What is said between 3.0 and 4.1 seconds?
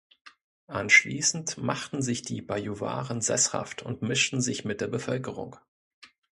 sesshaft und